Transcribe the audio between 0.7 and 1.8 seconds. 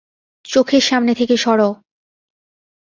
সামনে থেকে সরো।